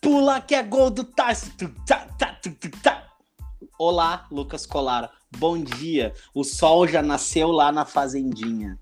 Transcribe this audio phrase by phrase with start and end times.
[0.00, 1.50] Pula que é gol do Tyson.
[3.76, 5.10] Olá, Lucas Colar.
[5.36, 6.12] Bom dia.
[6.32, 8.78] O sol já nasceu lá na fazendinha.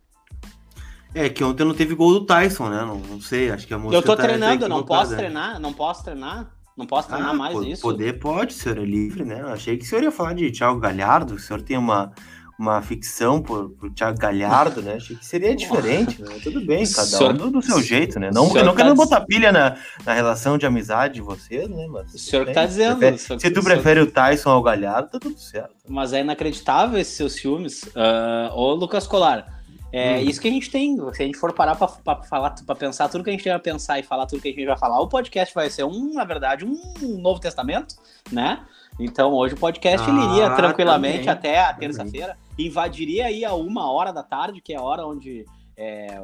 [1.14, 2.82] É, que ontem não teve gol do Tyson, né?
[2.82, 3.96] Não, não sei, acho que a música.
[3.96, 6.54] Eu tô tá, treinando, não posso treinar, não posso treinar.
[6.76, 7.82] Não posso treinar ah, mais isso.
[7.82, 9.42] Poder pode, o senhor é livre, né?
[9.52, 12.12] Achei que o senhor ia falar de Thiago Galhardo, o senhor tem uma,
[12.60, 14.96] uma ficção por, por Thiago Galhardo, né?
[14.96, 16.38] Achei que seria diferente, né?
[16.42, 18.30] Tudo bem, cada senhor, um do seu jeito, né?
[18.30, 21.86] Não, não tá querendo botar pilha na, na relação de amizade de vocês, né?
[21.88, 22.98] Mas, o senhor que tá dizendo.
[22.98, 25.70] Prefere, se tu prefere o Tyson ao Galhardo, tá tudo certo.
[25.88, 27.84] Mas é inacreditável esses seus filmes.
[27.84, 29.59] Uh, ô, Lucas Colar,
[29.92, 30.20] é hum.
[30.20, 30.96] isso que a gente tem.
[31.12, 33.98] Se a gente for parar para falar, para pensar tudo que a gente a pensar
[33.98, 36.64] e falar tudo que a gente vai falar, o podcast vai ser um, na verdade,
[36.64, 37.96] um Novo Testamento,
[38.30, 38.64] né?
[38.98, 43.90] Então hoje o podcast ah, iria tranquilamente também, até a terça-feira, invadiria aí a uma
[43.90, 46.20] hora da tarde, que é a hora onde é,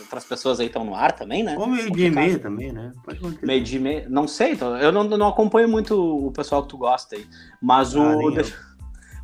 [0.00, 1.56] outras pessoas aí estão no ar também, né?
[1.58, 2.90] Ou meio dia e meia também, né?
[3.42, 6.78] meio dia e meia, não sei, eu não, não acompanho muito o pessoal que tu
[6.78, 7.26] gosta aí,
[7.60, 8.30] mas ah, o.
[8.30, 8.73] Deixa...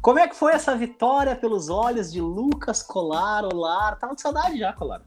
[0.02, 3.44] Como é que foi essa vitória pelos olhos de Lucas Colar?
[3.44, 5.02] Olá, tava de saudade já, Colar.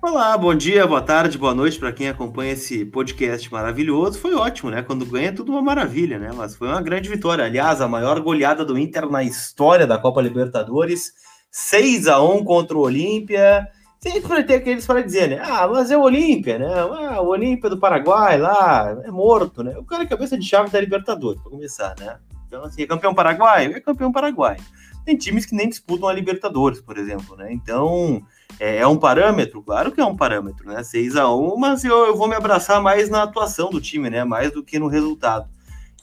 [0.00, 4.20] Olá, bom dia, boa tarde, boa noite para quem acompanha esse podcast maravilhoso.
[4.20, 4.80] Foi ótimo, né?
[4.80, 6.30] Quando ganha, é tudo uma maravilha, né?
[6.32, 7.44] Mas foi uma grande vitória.
[7.44, 11.12] Aliás, a maior goleada do Inter na história da Copa Libertadores.
[11.50, 13.66] 6 a 1 contra o Olímpia.
[13.98, 15.42] Sempre ter aqueles para dizer, né?
[15.42, 16.72] Ah, mas é o Olímpia, né?
[16.72, 19.76] Ah, o Olímpia do Paraguai lá, é morto, né?
[19.76, 22.18] O cara é cabeça de chave da Libertadores, para começar, né?
[22.56, 23.76] Então, assim, é campeão paraguaio?
[23.76, 24.62] É campeão paraguaio.
[25.04, 27.52] Tem times que nem disputam a Libertadores, por exemplo, né?
[27.52, 28.22] Então,
[28.58, 29.62] é, é um parâmetro?
[29.62, 30.82] Claro que é um parâmetro, né?
[30.82, 34.24] 6 a 1 mas eu, eu vou me abraçar mais na atuação do time, né?
[34.24, 35.46] Mais do que no resultado.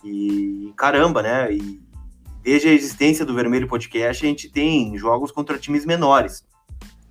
[0.04, 1.52] E caramba, né?
[1.52, 1.82] E
[2.44, 6.46] desde a existência do Vermelho Podcast, a gente tem jogos contra times menores.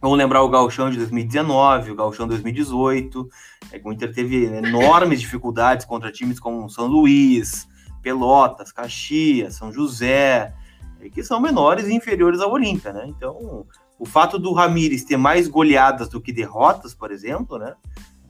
[0.00, 3.28] Vamos lembrar o Galchão de 2019, o Galchão 2018,
[3.72, 7.68] é o Inter teve enormes dificuldades contra times como São Luís,
[8.02, 10.52] Pelotas, Caxias, São José,
[11.00, 13.04] é, que são menores e inferiores ao Olímpia, né?
[13.06, 13.66] Então,
[13.98, 17.74] o fato do Ramires ter mais goleadas do que derrotas, por exemplo, né?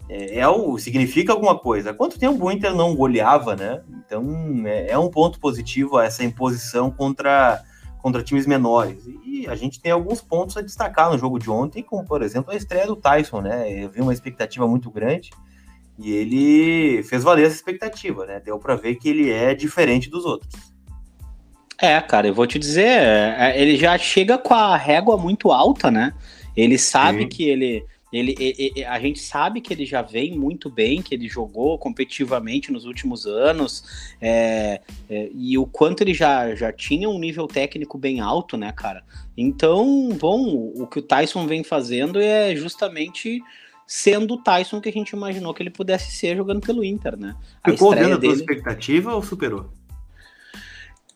[0.09, 1.95] É, é o, significa alguma coisa.
[1.95, 3.83] Quanto tempo o Inter não goleava, né?
[4.05, 4.23] Então,
[4.67, 7.63] é, é um ponto positivo essa imposição contra,
[7.99, 9.03] contra times menores.
[9.25, 12.53] E a gente tem alguns pontos a destacar no jogo de ontem, como, por exemplo,
[12.53, 13.73] a estreia do Tyson, né?
[13.73, 15.31] Eu vi uma expectativa muito grande.
[15.99, 18.41] E ele fez valer essa expectativa, né?
[18.41, 20.73] Deu para ver que ele é diferente dos outros.
[21.79, 25.91] É, cara, eu vou te dizer, é, ele já chega com a régua muito alta,
[25.91, 26.15] né?
[26.57, 27.29] Ele sabe Sim.
[27.29, 31.29] que ele, ele, ele, a gente sabe que ele já vem muito bem, que ele
[31.29, 33.83] jogou competitivamente nos últimos anos,
[34.21, 34.81] é,
[35.11, 39.03] é, e o quanto ele já, já tinha um nível técnico bem alto, né, cara?
[39.37, 43.43] Então, bom, o que o Tyson vem fazendo é justamente
[43.87, 47.37] sendo o Tyson que a gente imaginou que ele pudesse ser jogando pelo Inter, né?
[47.63, 48.35] A Ficou dentro dele...
[48.35, 49.71] da expectativa ou superou?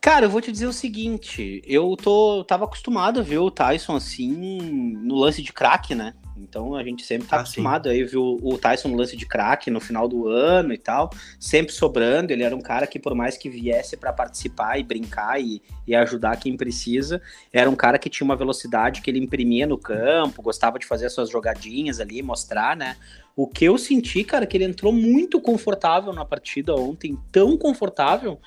[0.00, 3.96] Cara, eu vou te dizer o seguinte, eu tô tava acostumado a ver o Tyson
[3.96, 4.60] assim
[5.02, 6.14] no lance de craque, né?
[6.38, 7.94] Então a gente sempre tá ah, acostumado sim.
[7.94, 11.72] aí ver o, Tyson no lance de craque no final do ano e tal, sempre
[11.72, 12.32] sobrando.
[12.32, 15.94] Ele era um cara que, por mais que viesse para participar e brincar e, e
[15.94, 17.20] ajudar quem precisa,
[17.52, 21.06] era um cara que tinha uma velocidade que ele imprimia no campo, gostava de fazer
[21.06, 22.96] as suas jogadinhas ali, mostrar, né?
[23.34, 27.56] O que eu senti, cara, é que ele entrou muito confortável na partida ontem, tão
[27.58, 28.40] confortável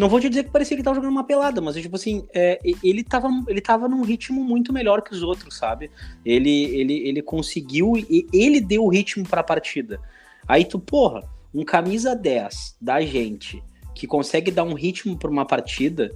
[0.00, 2.26] não vou te dizer que parecia que ele tava jogando uma pelada, mas tipo assim,
[2.32, 5.90] é, ele, tava, ele tava num ritmo muito melhor que os outros, sabe?
[6.24, 7.92] Ele, ele, ele conseguiu,
[8.32, 10.00] ele deu o ritmo pra partida.
[10.48, 13.62] Aí tu, porra, um camisa 10 da gente
[13.94, 16.10] que consegue dar um ritmo pra uma partida,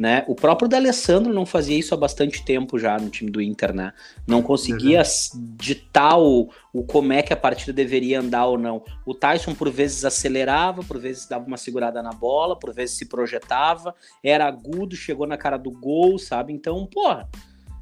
[0.00, 0.24] né?
[0.26, 3.92] O próprio D'Alessandro não fazia isso há bastante tempo já no time do Inter, né?
[4.26, 5.54] Não conseguia uhum.
[5.58, 8.82] ditar o, o como é que a partida deveria andar ou não.
[9.04, 13.04] O Tyson por vezes acelerava, por vezes dava uma segurada na bola, por vezes se
[13.04, 13.94] projetava,
[14.24, 16.50] era agudo, chegou na cara do gol, sabe?
[16.50, 17.28] Então, porra,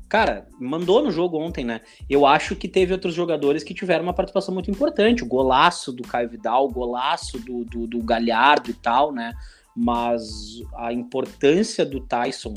[0.08, 1.82] cara, mandou no jogo ontem, né?
[2.10, 5.22] Eu acho que teve outros jogadores que tiveram uma participação muito importante.
[5.22, 9.34] O golaço do Caio Vidal, o golaço do, do, do Galhardo e tal, né?
[9.80, 12.52] Mas a importância do Tyson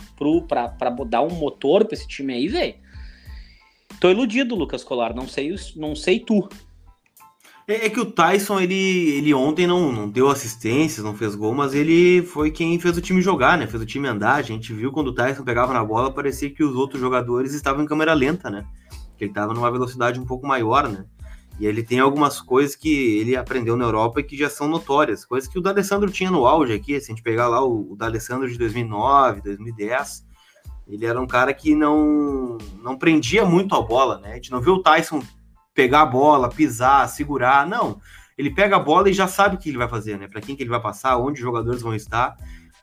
[0.48, 2.74] para dar um motor para esse time aí, velho.
[4.00, 6.50] Tô iludido, Lucas Colar, não sei, não sei tu.
[7.68, 11.54] É, é, que o Tyson, ele, ele ontem não, não deu assistências, não fez gol,
[11.54, 13.68] mas ele foi quem fez o time jogar, né?
[13.68, 14.36] Fez o time andar.
[14.36, 17.84] A gente viu quando o Tyson pegava na bola, parecia que os outros jogadores estavam
[17.84, 18.66] em câmera lenta, né?
[19.16, 21.06] Que ele estava numa velocidade um pouco maior, né?
[21.62, 25.24] E ele tem algumas coisas que ele aprendeu na Europa e que já são notórias,
[25.24, 27.96] coisas que o D'Alessandro tinha no auge aqui, se a gente pegar lá o, o
[27.96, 30.26] D'Alessandro de 2009, 2010,
[30.88, 34.32] Ele era um cara que não, não prendia muito a bola, né?
[34.32, 35.22] A gente não viu o Tyson
[35.72, 38.02] pegar a bola, pisar, segurar, não.
[38.36, 40.28] Ele pega a bola e já sabe o que ele vai fazer, né?
[40.28, 42.36] Para quem que ele vai passar, onde os jogadores vão estar.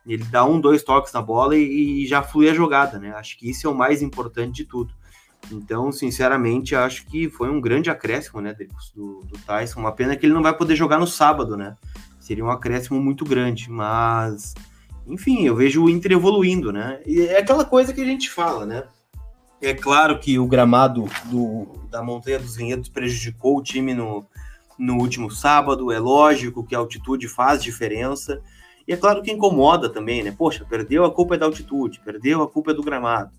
[0.07, 3.11] Ele dá um, dois toques na bola e, e já flui a jogada, né?
[3.11, 4.93] Acho que isso é o mais importante de tudo.
[5.51, 8.55] Então, sinceramente, acho que foi um grande acréscimo, né,
[8.95, 9.79] do, do Tyson.
[9.79, 11.75] Uma pena que ele não vai poder jogar no sábado, né?
[12.19, 14.53] Seria um acréscimo muito grande, mas
[15.09, 17.01] enfim, eu vejo o Inter evoluindo, né?
[17.05, 18.83] E é aquela coisa que a gente fala, né?
[19.61, 24.25] É claro que o gramado do, da Montanha dos Vinhedos prejudicou o time no,
[24.77, 28.41] no último sábado, é lógico que a altitude faz diferença,
[28.87, 30.33] e é claro que incomoda também, né?
[30.35, 33.31] Poxa, perdeu a culpa é da altitude, perdeu a culpa é do gramado.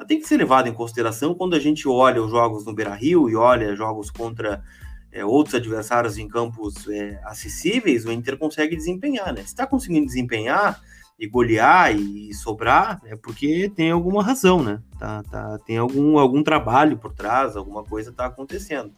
[0.00, 2.94] Mas tem que ser levado em consideração quando a gente olha os jogos no Beira
[2.94, 4.64] Rio e olha jogos contra
[5.12, 9.42] é, outros adversários em campos é, acessíveis, o Inter consegue desempenhar, né?
[9.42, 10.80] Se está conseguindo desempenhar
[11.18, 14.80] e golear e sobrar, é porque tem alguma razão, né?
[14.98, 18.94] Tá, tá, tem algum, algum trabalho por trás, alguma coisa está acontecendo.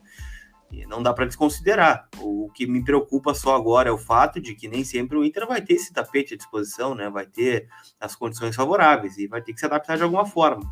[0.71, 2.09] E não dá para desconsiderar.
[2.19, 5.47] O que me preocupa só agora é o fato de que nem sempre o Inter
[5.47, 7.11] vai ter esse tapete à disposição, né?
[7.11, 7.69] Vai ter
[8.01, 10.63] as condições favoráveis e vai ter que se adaptar de alguma forma.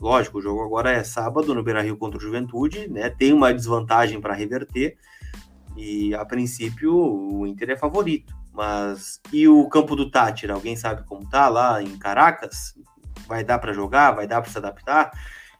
[0.00, 3.10] Lógico, o jogo agora é sábado no Beira-Rio contra o Juventude, né?
[3.10, 4.96] Tem uma desvantagem para reverter
[5.76, 8.32] e a princípio o Inter é favorito.
[8.52, 10.54] Mas e o campo do Tátira?
[10.54, 12.74] Alguém sabe como tá lá em Caracas?
[13.26, 14.12] Vai dar para jogar?
[14.12, 15.10] Vai dar para se adaptar?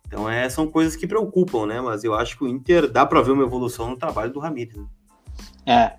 [0.06, 1.80] Então é, são coisas que preocupam, né?
[1.80, 4.76] Mas eu acho que o Inter dá para ver uma evolução no trabalho do Ramires.
[4.76, 4.86] Né?
[5.66, 5.96] É,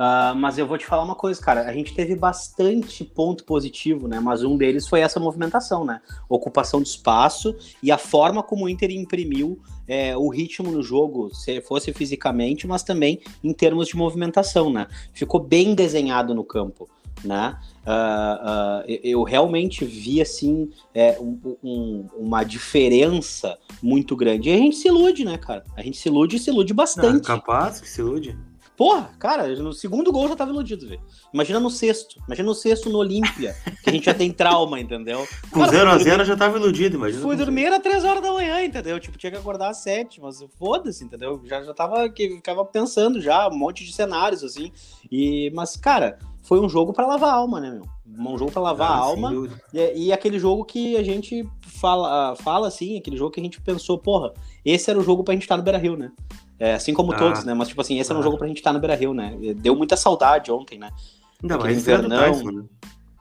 [0.00, 1.68] Uh, mas eu vou te falar uma coisa, cara.
[1.68, 4.18] A gente teve bastante ponto positivo, né?
[4.18, 6.00] Mas um deles foi essa movimentação, né?
[6.26, 11.28] Ocupação de espaço e a forma como o Inter imprimiu é, o ritmo no jogo,
[11.34, 14.86] se fosse fisicamente, mas também em termos de movimentação, né?
[15.12, 16.88] Ficou bem desenhado no campo.
[17.22, 17.54] Né?
[17.84, 24.48] Uh, uh, eu realmente vi assim é, um, um, uma diferença muito grande.
[24.48, 25.62] E a gente se ilude, né, cara?
[25.76, 27.30] A gente se ilude e se ilude bastante.
[27.30, 28.38] Ah, capaz que se ilude.
[28.80, 31.02] Porra, cara, no segundo gol já tava iludido, velho.
[31.34, 32.18] Imagina no sexto.
[32.26, 33.54] Imagina no sexto no Olímpia,
[33.84, 35.28] que a gente já tem trauma, entendeu?
[35.50, 37.20] Com 0x0 já tava iludido, imagina.
[37.20, 38.98] Fui dormir às 3 horas da manhã, entendeu?
[38.98, 41.42] Tipo, tinha que acordar às 7, mas foda-se, entendeu?
[41.44, 44.72] Já, já tava, que, ficava pensando já, um monte de cenários, assim.
[45.12, 46.18] E, mas, cara,
[46.50, 47.84] foi um jogo para lavar a alma, né, meu?
[48.32, 49.32] Um jogo para lavar ah, a alma.
[49.72, 53.60] E, e, aquele jogo que a gente fala, fala assim, aquele jogo que a gente
[53.60, 56.10] pensou, porra, esse era o jogo pra gente estar no Beira Rio, né?
[56.58, 57.54] É, assim como ah, todos, né?
[57.54, 58.14] Mas, tipo assim, esse ah.
[58.14, 59.36] era um jogo pra gente estar no Beira Rio, né?
[59.58, 60.90] Deu muita saudade ontem, né?
[61.40, 62.64] Ainda mais invernão, Tyson, né?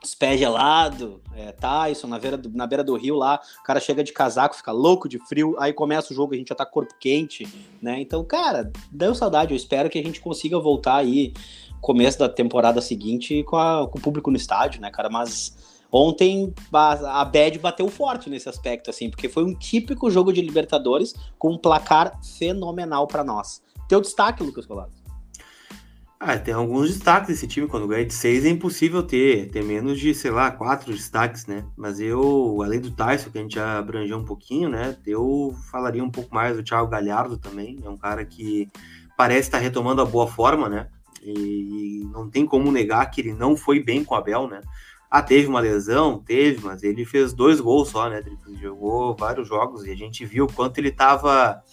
[0.04, 3.80] os pés gelados, é, Tyson na beira, do, na beira do rio lá, o cara
[3.80, 6.66] chega de casaco, fica louco de frio, aí começa o jogo, a gente já tá
[6.66, 7.48] corpo quente,
[7.80, 8.00] né?
[8.02, 9.54] Então, cara, deu saudade.
[9.54, 11.34] Eu espero que a gente consiga voltar aí
[11.82, 15.10] começo da temporada seguinte com, a, com o público no estádio, né, cara?
[15.10, 15.58] Mas
[15.92, 20.42] Ontem a, a Bad bateu forte nesse aspecto, assim, porque foi um típico jogo de
[20.42, 23.62] Libertadores com um placar fenomenal para nós.
[23.88, 25.00] Teu destaque, Lucas Colasso?
[26.20, 27.68] Ah, tem alguns destaques desse time.
[27.68, 31.66] Quando ganha de seis é impossível ter, ter menos de, sei lá, quatro destaques, né?
[31.78, 34.98] Mas eu, além do Tyson, que a gente já abrangeu um pouquinho, né?
[35.08, 37.80] Eu falaria um pouco mais do Thiago Galhardo também.
[37.84, 38.68] É um cara que
[39.18, 40.90] parece estar retomando a boa forma, né?
[41.22, 44.62] E não tem como negar que ele não foi bem com o Abel, né?
[45.10, 46.20] Ah, teve uma lesão?
[46.20, 48.24] Teve, mas ele fez dois gols só, né?
[48.26, 51.64] Ele jogou vários jogos e a gente viu o quanto ele estava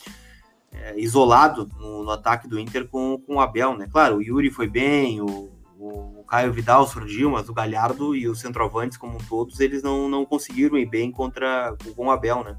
[0.72, 3.86] é, isolado no, no, ataque do Inter com, com o Abel, né?
[3.90, 8.40] Claro, o Yuri foi bem, o, o, Caio Vidal surgiu, mas o Galhardo e os
[8.40, 12.58] centroavantes, como todos, eles não, não conseguiram ir bem contra com o Abel, né?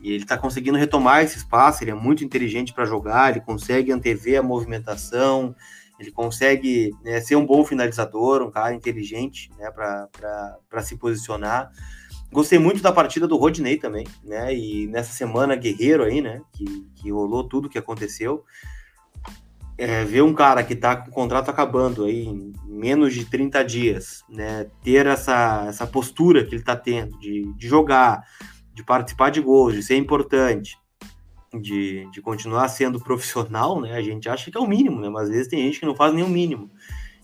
[0.00, 3.90] E ele está conseguindo retomar esse espaço, ele é muito inteligente para jogar, ele consegue
[3.90, 5.54] antever a movimentação,
[5.98, 11.70] ele consegue né, ser um bom finalizador, um cara inteligente né, para se posicionar.
[12.30, 14.54] Gostei muito da partida do Rodney também, né?
[14.54, 16.42] E nessa semana guerreiro aí, né?
[16.52, 16.64] Que,
[16.96, 18.44] que rolou tudo que aconteceu.
[19.78, 23.62] É, ver um cara que está com o contrato acabando aí em menos de 30
[23.64, 24.66] dias, né?
[24.82, 28.22] Ter essa, essa postura que ele está tendo de, de jogar,
[28.74, 30.76] de participar de gols, de ser importante,
[31.60, 33.94] de, de continuar sendo profissional, né?
[33.94, 35.08] A gente acha que é o mínimo, né?
[35.08, 36.70] Mas às vezes tem gente que não faz nem o mínimo.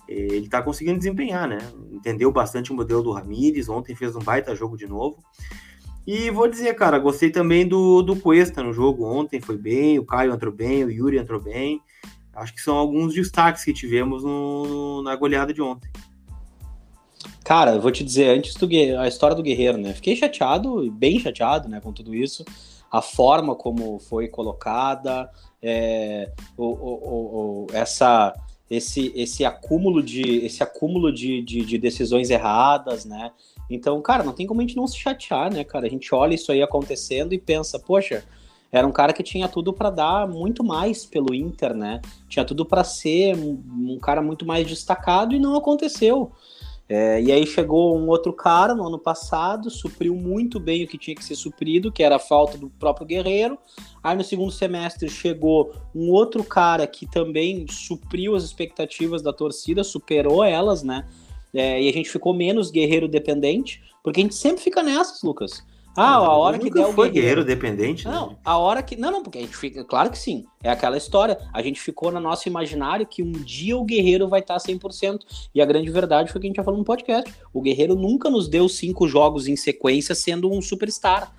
[0.09, 1.59] Ele tá conseguindo desempenhar, né?
[1.91, 5.19] Entendeu bastante o modelo do Ramires, ontem fez um baita jogo de novo.
[6.07, 10.05] E vou dizer, cara, gostei também do, do Cuesta no jogo ontem, foi bem, o
[10.05, 11.81] Caio entrou bem, o Yuri entrou bem.
[12.35, 15.89] Acho que são alguns destaques que tivemos no, na goleada de ontem.
[17.45, 19.93] Cara, vou te dizer, antes do a história do Guerreiro, né?
[19.93, 22.45] Fiquei chateado, bem chateado, né, com tudo isso
[22.93, 25.31] a forma como foi colocada,
[25.63, 28.35] é, o, o, o, essa
[28.71, 33.31] esse, esse acúmulo de esse acúmulo de, de, de, decisões erradas, né?
[33.69, 35.87] Então, cara, não tem como a gente não se chatear, né, cara?
[35.87, 38.25] A gente olha isso aí acontecendo e pensa, poxa,
[38.71, 42.01] era um cara que tinha tudo para dar muito mais pelo Inter, né?
[42.29, 46.33] Tinha tudo para ser um, um, cara muito mais destacado e não aconteceu.
[46.95, 50.99] É, e aí chegou um outro cara no ano passado, supriu muito bem o que
[50.99, 53.57] tinha que ser suprido, que era a falta do próprio Guerreiro.
[54.03, 59.83] Aí no segundo semestre chegou um outro cara que também supriu as expectativas da torcida,
[59.83, 61.09] superou elas, né?
[61.55, 65.65] É, e a gente ficou menos guerreiro dependente, porque a gente sempre fica nessas, Lucas.
[65.97, 68.07] Ah, a hora que der o foi guerreiro, dependente?
[68.07, 68.37] Não, né?
[68.45, 68.97] a hora que.
[68.97, 69.85] Não, não, porque a gente fica.
[69.85, 70.47] Claro que sim.
[70.63, 71.39] É aquela história.
[71.53, 75.21] A gente ficou no nosso imaginário que um dia o guerreiro vai estar 100%.
[75.55, 77.31] E a grande verdade foi que a gente já falou no podcast.
[77.53, 81.33] O guerreiro nunca nos deu cinco jogos em sequência sendo um superstar.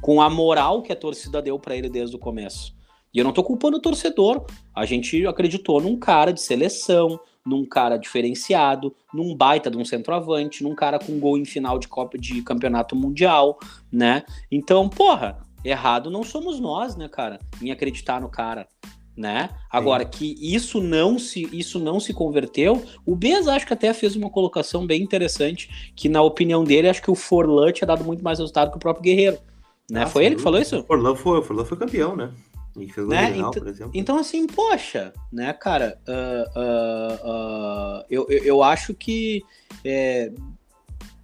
[0.00, 2.74] Com a moral que a torcida deu para ele desde o começo.
[3.14, 4.46] E eu não tô culpando o torcedor.
[4.74, 10.62] A gente acreditou num cara de seleção, num cara diferenciado, num baita de um centroavante,
[10.62, 13.58] num cara com gol em final de Copa de Campeonato Mundial,
[13.90, 14.22] né?
[14.50, 18.66] Então, porra, errado não somos nós, né, cara, em acreditar no cara.
[19.14, 19.50] Né?
[19.70, 20.10] Agora Sim.
[20.10, 24.30] que isso não se isso não se converteu, o Bez acho que até fez uma
[24.30, 28.38] colocação bem interessante, que na opinião dele acho que o Forlan tinha dado muito mais
[28.38, 29.36] resultado que o próprio Guerreiro,
[29.90, 30.04] né?
[30.04, 30.82] Ah, foi ele que falou isso?
[30.84, 32.32] Forlan foi, o Forlan foi campeão, né?
[33.06, 33.36] Né?
[33.36, 33.90] Então.
[33.92, 39.42] Então, assim, poxa, né, cara, uh, uh, uh, eu, eu acho que
[39.84, 40.32] é,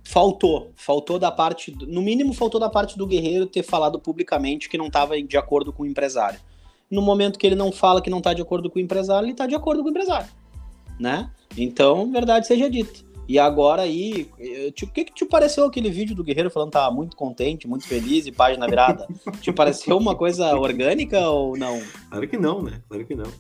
[0.05, 4.79] faltou, faltou da parte, no mínimo faltou da parte do Guerreiro ter falado publicamente que
[4.79, 6.39] não estava de acordo com o empresário.
[6.91, 9.33] No momento que ele não fala que não está de acordo com o empresário, ele
[9.33, 10.29] está de acordo com o empresário,
[10.99, 11.31] né?
[11.57, 13.08] Então, verdade seja dita.
[13.29, 14.27] E agora aí,
[14.75, 17.69] tipo, o que, que te pareceu aquele vídeo do Guerreiro falando que tava muito contente,
[17.69, 19.07] muito feliz e página virada?
[19.43, 21.79] te pareceu uma coisa orgânica ou não?
[22.09, 22.81] Claro que não, né?
[22.89, 23.31] Claro que não.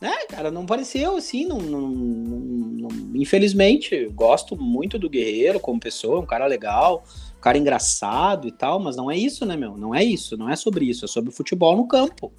[0.00, 6.20] É, cara, não pareceu assim, não, não, não, infelizmente, gosto muito do Guerreiro como pessoa,
[6.20, 7.04] um cara legal,
[7.38, 9.76] um cara engraçado e tal, mas não é isso, né, meu?
[9.76, 12.32] Não é isso, não é sobre isso, é sobre futebol no campo,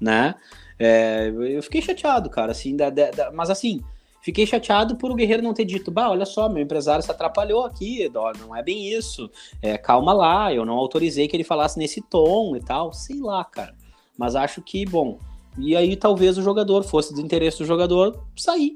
[0.00, 0.34] né?
[0.78, 3.82] É, eu fiquei chateado, cara, assim, da, da, mas assim,
[4.22, 7.64] Fiquei chateado por o Guerreiro não ter dito, bah, olha só, meu empresário se atrapalhou
[7.64, 9.30] aqui, não é bem isso.
[9.62, 12.92] É, calma lá, eu não autorizei que ele falasse nesse tom e tal.
[12.92, 13.74] Sei lá, cara.
[14.18, 15.18] Mas acho que, bom,
[15.58, 18.74] e aí talvez o jogador fosse do interesse do jogador sair,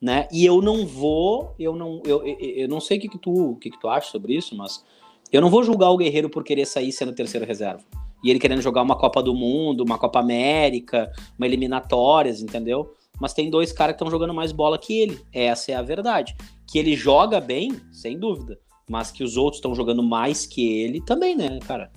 [0.00, 0.28] né?
[0.32, 3.56] E eu não vou, eu não, eu, eu, eu não sei o que, que tu,
[3.60, 4.84] que, que tu acha sobre isso, mas
[5.32, 7.82] eu não vou julgar o Guerreiro por querer sair sendo terceiro reserva.
[8.22, 12.94] E ele querendo jogar uma Copa do Mundo, uma Copa América, uma eliminatórias, entendeu?
[13.20, 15.20] Mas tem dois caras que estão jogando mais bola que ele.
[15.32, 16.36] Essa é a verdade.
[16.66, 18.58] Que ele joga bem, sem dúvida.
[18.88, 21.90] Mas que os outros estão jogando mais que ele também, né, cara?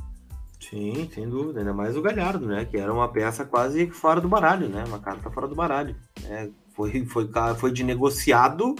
[0.60, 1.60] Sim, sem dúvida.
[1.60, 2.66] Ainda mais o Galhardo, né?
[2.66, 4.84] Que era uma peça quase fora do baralho, né?
[4.88, 5.96] Uma carta fora do baralho.
[6.26, 8.76] É, foi, foi, foi de negociado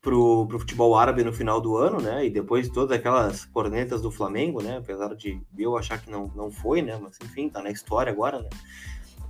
[0.00, 2.24] pro, pro futebol árabe no final do ano, né?
[2.24, 4.78] E depois todas aquelas cornetas do Flamengo, né?
[4.78, 6.98] Apesar de eu achar que não, não foi, né?
[7.00, 8.48] Mas enfim, tá na história agora, né?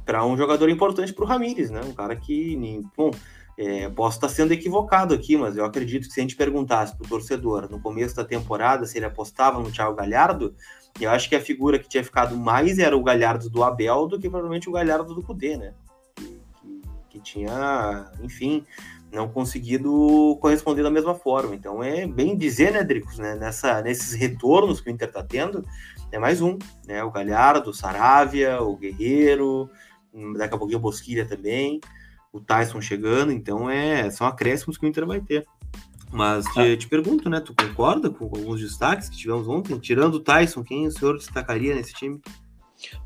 [0.05, 1.81] Para um jogador importante para o Ramires, né?
[1.85, 3.11] Um cara que, bom,
[3.57, 7.05] é, posso estar sendo equivocado aqui, mas eu acredito que se a gente perguntasse para
[7.05, 10.55] o torcedor no começo da temporada se ele apostava no Thiago Galhardo,
[10.99, 14.19] eu acho que a figura que tinha ficado mais era o Galhardo do Abel do
[14.19, 15.75] que provavelmente o Galhardo do Cudê, né?
[16.15, 18.65] Que, que, que tinha, enfim,
[19.13, 21.55] não conseguido corresponder da mesma forma.
[21.55, 23.35] Então é bem dizer, né, Dricos, né?
[23.35, 25.65] Nessa, nesses retornos que o Inter está tendo,
[26.11, 27.05] é mais um, né?
[27.05, 29.71] O Galhardo, o Saravia, o Guerreiro,
[30.37, 31.81] daqui a pouquinho o Bosquilha também,
[32.33, 35.47] o Tyson chegando, então é, são acréscimos que o Inter vai ter.
[36.13, 36.77] Mas te, é.
[36.77, 37.41] te, pergunto, né?
[37.41, 39.79] Tu concorda com alguns destaques que tivemos ontem?
[39.79, 42.21] Tirando o Tyson, quem o senhor destacaria nesse time?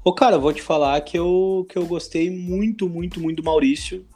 [0.02, 3.44] Ô, cara, eu vou te falar que eu, que eu gostei muito, muito, muito do
[3.44, 4.06] Maurício.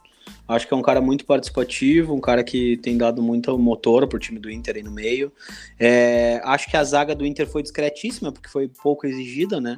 [0.47, 4.17] Acho que é um cara muito participativo, um cara que tem dado muito motor pro
[4.17, 5.31] time do Inter aí no meio.
[5.79, 9.77] É, acho que a zaga do Inter foi discretíssima, porque foi pouco exigida, né?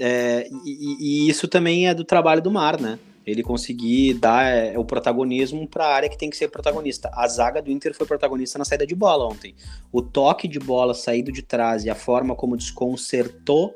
[0.00, 2.98] É, e, e, isso também é do trabalho do Mar, né?
[3.26, 7.10] Ele conseguir dar é, o protagonismo para a área que tem que ser protagonista.
[7.12, 9.54] A zaga do Inter foi protagonista na saída de bola ontem.
[9.90, 13.74] O toque de bola saído de trás e a forma como desconcertou,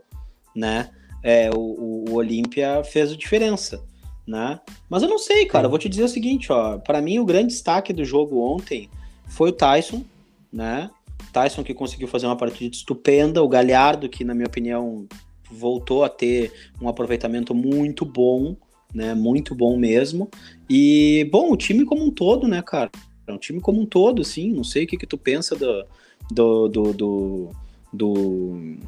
[0.54, 0.90] né?
[1.22, 3.82] É, o, o Olímpia fez a diferença,
[4.26, 4.60] né?
[4.88, 5.66] Mas eu não sei, cara.
[5.66, 6.78] Eu vou te dizer o seguinte, ó.
[6.78, 8.88] Para mim, o grande destaque do jogo ontem
[9.26, 10.04] foi o Tyson,
[10.52, 10.90] né?
[11.32, 15.06] Tyson que conseguiu fazer uma partida estupenda, o Galhardo que na minha opinião
[15.50, 18.56] voltou a ter um aproveitamento muito bom,
[18.94, 19.14] né?
[19.14, 20.28] Muito bom mesmo.
[20.68, 22.90] E, bom, o time como um todo, né, cara?
[23.26, 24.52] É um time como um todo, assim.
[24.52, 25.86] Não sei o que, que tu pensa do,
[26.30, 27.48] do, do, do,
[27.92, 28.78] do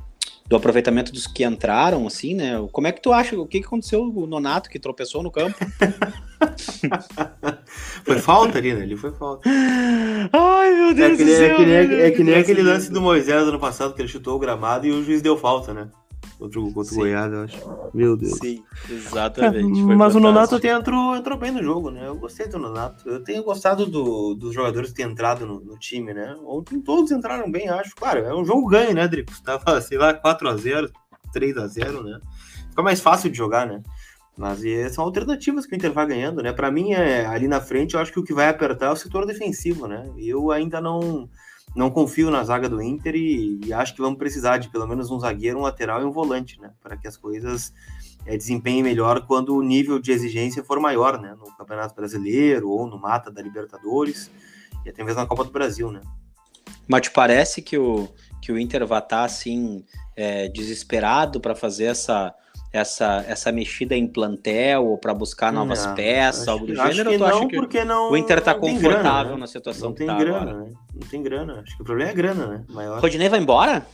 [0.52, 2.62] do aproveitamento dos que entraram, assim, né?
[2.72, 3.38] Como é que tu acha?
[3.40, 5.56] O que, que aconteceu o Nonato que tropeçou no campo?
[8.04, 8.82] foi falta ali, né?
[8.82, 9.48] Ele foi falta.
[9.48, 11.44] Ai, meu Deus é que, do céu.
[11.44, 14.36] É que nem, é que nem aquele lance do Moisés ano passado, que ele chutou
[14.36, 15.88] o gramado e o juiz deu falta, né?
[16.42, 17.90] Contra o, contra o Goiás, eu acho.
[17.94, 18.38] Meu Deus.
[18.38, 19.80] Sim, exatamente.
[19.80, 22.08] É, mas o Nonato até entrou, entrou bem no jogo, né?
[22.08, 23.08] Eu gostei do Nonato.
[23.08, 26.34] Eu tenho gostado do, dos jogadores que têm entrado no, no, time, né?
[26.44, 27.94] Ontem todos entraram bem, acho.
[27.94, 29.32] Claro, é um jogo ganho, né, Drico?
[29.44, 30.90] Tava, sei lá, 4x0,
[31.32, 32.18] 3x0, né?
[32.70, 33.80] Fica mais fácil de jogar, né?
[34.36, 34.60] Mas
[34.94, 36.52] são alternativas que o Inter vai ganhando, né?
[36.52, 38.96] Para mim, é, ali na frente, eu acho que o que vai apertar é o
[38.96, 40.10] setor defensivo, né?
[40.16, 41.28] Eu ainda não
[41.74, 45.10] não confio na zaga do Inter e, e, acho que vamos precisar de pelo menos
[45.10, 46.70] um zagueiro, um lateral e um volante, né?
[46.82, 47.72] Para que as coisas
[48.26, 51.34] é, desempenhem melhor quando o nível de exigência for maior, né?
[51.38, 54.30] No Campeonato Brasileiro ou no Mata da Libertadores
[54.84, 56.00] e até mesmo na Copa do Brasil, né?
[56.86, 58.08] Mas te parece que o,
[58.40, 59.84] que o Inter vai estar tá, assim
[60.16, 62.34] é, desesperado para fazer essa
[62.72, 67.10] essa, essa mexida em plantel ou para buscar novas não, peças, algo do gênero?
[67.10, 69.36] Que não, que porque não, o Inter está confortável grana, né?
[69.36, 70.64] na situação não tem tá grana, agora.
[70.64, 70.72] Né?
[70.94, 71.60] Não tem grana.
[71.60, 72.64] Acho que o problema é a grana, né?
[72.70, 73.00] Maior.
[73.00, 73.86] Rodinei vai embora?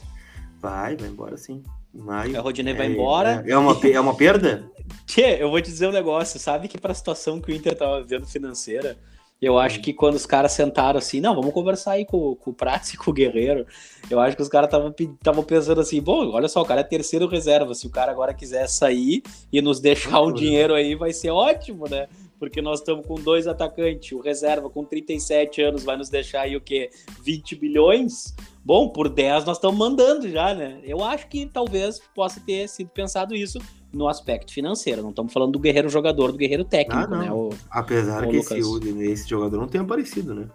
[0.61, 1.63] Vai, vai embora sim.
[1.93, 3.43] Maio, o Rodinei é, vai embora.
[3.45, 4.71] É, é, uma, é uma perda?
[5.07, 6.39] Tchê, eu vou te dizer um negócio.
[6.39, 8.97] Sabe que para a situação que o Inter estava vivendo financeira,
[9.41, 12.55] eu acho que quando os caras sentaram assim, não, vamos conversar aí com, com o
[12.55, 13.67] Prats e com o Guerreiro.
[14.11, 17.29] Eu acho que os caras estavam pensando assim, bom, olha só, o cara é terceiro
[17.29, 17.73] reserva.
[17.73, 21.89] Se o cara agora quiser sair e nos deixar um dinheiro aí, vai ser ótimo,
[21.89, 22.09] né?
[22.37, 24.11] Porque nós estamos com dois atacantes.
[24.13, 26.91] O reserva com 37 anos vai nos deixar aí o quê?
[27.23, 28.35] 20 bilhões?
[28.65, 30.81] Bom, por 10 nós estamos mandando já, né?
[30.83, 33.59] Eu acho que talvez possa ter sido pensado isso
[33.93, 35.03] no aspecto financeiro.
[35.03, 37.33] Não estamos falando do guerreiro jogador, do guerreiro técnico, ah, né?
[37.33, 40.49] O, Apesar o que esse, esse, jogador não tenha aparecido, né?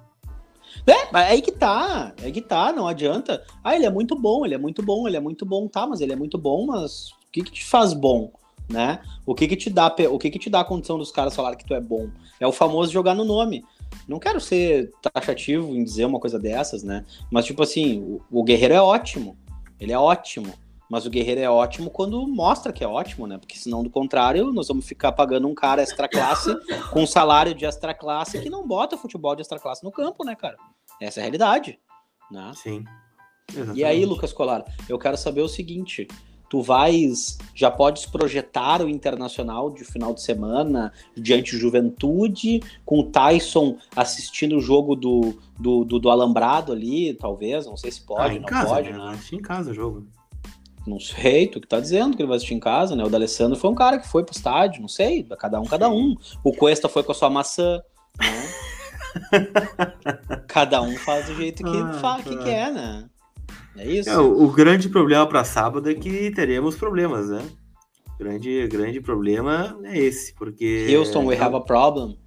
[0.88, 3.44] É, mas é aí que tá, é aí que tá, não adianta.
[3.64, 6.02] Ah, ele é muito bom, ele é muito bom, ele é muito bom, tá, mas
[6.02, 8.32] ele é muito bom, mas o que que te faz bom,
[8.70, 9.00] né?
[9.26, 11.58] O que que te dá, o que que te dá a condição dos caras falarem
[11.58, 12.10] que tu é bom?
[12.40, 13.64] É o famoso jogar no nome.
[14.08, 17.06] Não quero ser taxativo em dizer uma coisa dessas, né?
[17.32, 19.38] Mas tipo assim, o, o guerreiro é ótimo.
[19.80, 20.54] Ele é ótimo.
[20.94, 23.40] Mas o Guerreiro é ótimo quando mostra que é ótimo, né?
[23.40, 26.56] Porque senão, do contrário, nós vamos ficar pagando um cara extra classe
[26.92, 30.24] com um salário de extra classe que não bota futebol de extra classe no campo,
[30.24, 30.56] né, cara?
[31.02, 31.80] Essa é a realidade.
[32.30, 32.52] Né?
[32.54, 32.84] Sim.
[33.50, 33.80] Exatamente.
[33.80, 36.08] E aí, Lucas Colar, eu quero saber o seguinte:
[36.48, 43.04] tu vais, já podes projetar o internacional de final de semana diante Juventude, com o
[43.06, 48.38] Tyson assistindo o jogo do, do, do, do Alambrado ali, talvez, não sei se pode,
[48.38, 48.98] ah, não casa, pode, né?
[49.00, 49.06] né?
[49.06, 50.06] Acho em casa o jogo.
[50.86, 53.04] Não sei, tu que tá dizendo que ele vai assistir em casa, né?
[53.04, 56.16] O D'Alessandro foi um cara que foi pro estádio, não sei, cada um, cada um.
[56.44, 57.82] O Cuesta foi com a sua maçã,
[58.20, 58.50] né?
[60.48, 63.06] cada um faz do jeito que, ah, faz, que quer, né?
[63.78, 64.10] É isso.
[64.10, 67.42] É, o, o, grande problema para sábado é que teremos problemas, né?
[68.16, 70.94] O grande, grande problema é esse, porque.
[70.96, 72.18] Houston, we have a problem.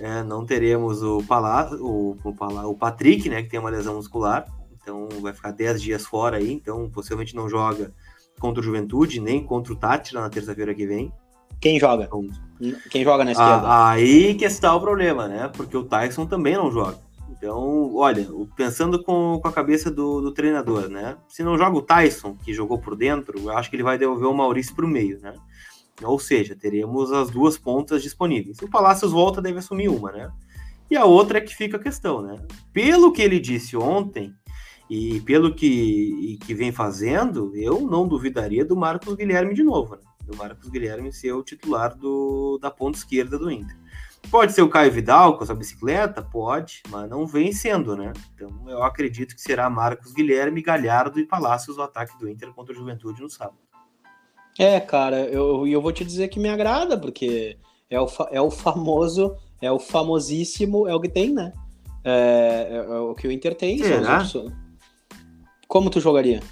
[0.00, 4.46] É, não teremos o, Palá, o, o, o Patrick, né, que tem uma lesão muscular
[4.90, 7.92] então vai ficar 10 dias fora aí, então possivelmente não joga
[8.38, 11.12] contra o Juventude, nem contra o Tátira na terça-feira que vem.
[11.60, 12.04] Quem joga?
[12.04, 12.26] Então,
[12.90, 13.62] Quem joga na esquerda?
[13.66, 15.48] aí que está o problema, né?
[15.48, 16.98] Porque o Tyson também não joga.
[17.30, 18.26] Então, olha,
[18.56, 21.16] pensando com, com a cabeça do, do, treinador, né?
[21.28, 24.28] Se não joga o Tyson, que jogou por dentro, eu acho que ele vai devolver
[24.28, 25.34] o Maurício para o meio, né?
[26.02, 28.56] Ou seja, teremos as duas pontas disponíveis.
[28.56, 30.30] Se o Palácios volta, deve assumir uma, né?
[30.90, 32.36] E a outra é que fica a questão, né?
[32.72, 34.34] Pelo que ele disse ontem,
[34.90, 40.02] e pelo que, que vem fazendo, eu não duvidaria do Marcos Guilherme de novo, né?
[40.24, 43.78] Do Marcos Guilherme ser o titular do, da ponta esquerda do Inter.
[44.32, 46.20] Pode ser o Caio Vidal com essa bicicleta?
[46.20, 48.12] Pode, mas não vem sendo, né?
[48.34, 52.72] Então eu acredito que será Marcos Guilherme, Galhardo e Palácios o ataque do Inter contra
[52.74, 53.58] o Juventude no sábado.
[54.58, 57.56] É, cara, eu, eu vou te dizer que me agrada, porque
[57.88, 61.52] é o, é o famoso, é o famosíssimo, é o que tem, né?
[62.02, 63.78] É, é, é o que o Inter tem.
[63.78, 64.24] Será?
[64.24, 64.52] São
[65.70, 66.42] como tu jogaria?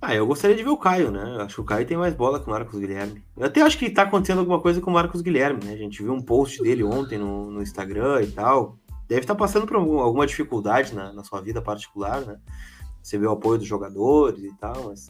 [0.00, 1.34] Ah, eu gostaria de ver o Caio, né?
[1.34, 3.20] Eu acho que o Caio tem mais bola que o Marcos Guilherme.
[3.36, 5.72] Eu até acho que tá acontecendo alguma coisa com o Marcos Guilherme, né?
[5.72, 8.78] A gente viu um post dele ontem no, no Instagram e tal.
[9.08, 12.38] Deve estar tá passando por alguma dificuldade na, na sua vida particular, né?
[13.02, 15.08] Você vê o apoio dos jogadores e tal, mas.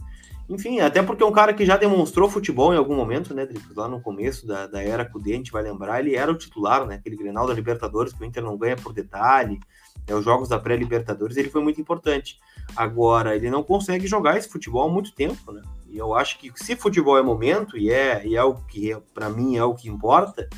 [0.48, 3.86] Enfim, até porque é um cara que já demonstrou futebol em algum momento, né, Lá
[3.86, 6.94] no começo da, da era Cudê, a gente vai lembrar, ele era o titular, né?
[6.94, 9.60] Aquele Grenal da Libertadores que o Inter não ganha por detalhe,
[10.08, 12.38] é, os jogos da pré-Libertadores, ele foi muito importante.
[12.74, 15.62] Agora, ele não consegue jogar esse futebol há muito tempo, né?
[15.88, 19.00] E eu acho que se futebol é momento, e é, e é o que, é,
[19.12, 20.48] para mim, é o que importa,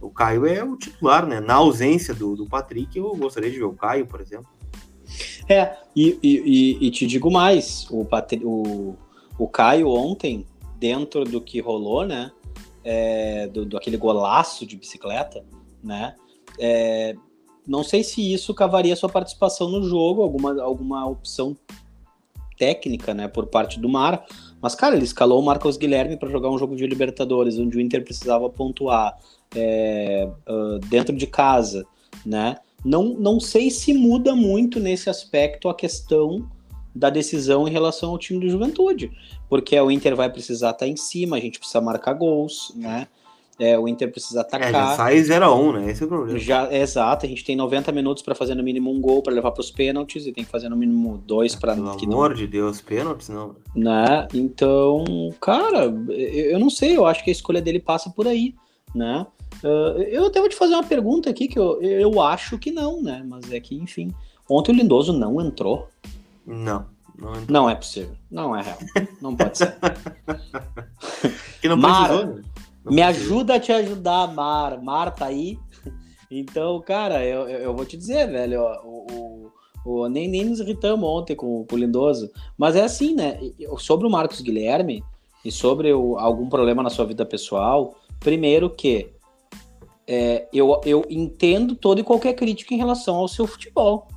[0.00, 1.40] o Caio é o titular, né?
[1.40, 4.48] Na ausência do, do Patrick, eu gostaria de ver o Caio, por exemplo.
[5.48, 8.94] É, e, e, e te digo mais, o, Patri, o,
[9.38, 10.46] O Caio ontem,
[10.78, 12.30] dentro do que rolou, né?
[12.84, 15.44] É, do, do aquele golaço de bicicleta,
[15.82, 16.14] né?
[16.58, 17.16] É,
[17.68, 21.54] não sei se isso cavaria sua participação no jogo, alguma, alguma opção
[22.56, 24.26] técnica, né, por parte do Mar.
[24.60, 27.80] Mas, cara, ele escalou o Marcos Guilherme para jogar um jogo de Libertadores, onde o
[27.80, 29.16] Inter precisava pontuar
[29.54, 31.86] é, uh, dentro de casa,
[32.26, 32.56] né?
[32.84, 36.48] Não, não sei se muda muito nesse aspecto a questão
[36.94, 39.10] da decisão em relação ao time do Juventude,
[39.48, 43.06] porque o Inter vai precisar estar tá em cima, a gente precisa marcar gols, né?
[43.58, 44.68] É, o Inter precisa atacar.
[44.68, 45.90] É, já sai 0 a 1 né?
[45.90, 46.38] Esse é o problema.
[46.38, 49.32] Já, é, exato, a gente tem 90 minutos para fazer no mínimo um gol para
[49.32, 52.36] levar para os pênaltis e tem que fazer no mínimo dois para Pelo amor não...
[52.36, 53.56] de Deus, pênaltis não.
[53.74, 54.28] Né?
[54.32, 55.04] Então,
[55.40, 58.54] cara, eu, não sei, eu acho que a escolha dele passa por aí,
[58.94, 59.26] né?
[59.64, 63.02] Uh, eu até vou te fazer uma pergunta aqui que eu, eu acho que não,
[63.02, 63.24] né?
[63.26, 64.14] Mas é que, enfim,
[64.48, 65.88] ontem o Lindoso não entrou.
[66.46, 66.86] Não.
[67.18, 68.14] Não, não é possível.
[68.30, 68.78] Não é real.
[69.20, 69.76] Não pode ser.
[71.60, 72.42] que não precisou, né?
[72.90, 74.80] Me ajuda a te ajudar, Mar.
[74.82, 75.58] Mar tá aí.
[76.30, 79.50] Então, cara, eu, eu vou te dizer, velho, ó, o, o,
[79.84, 82.30] o, nem, nem nos irritamos ontem com, com o Lindoso.
[82.56, 83.38] Mas é assim, né?
[83.78, 85.02] Sobre o Marcos Guilherme
[85.44, 89.10] e sobre o, algum problema na sua vida pessoal, primeiro que
[90.06, 94.08] é, eu, eu entendo toda e qualquer crítica em relação ao seu futebol.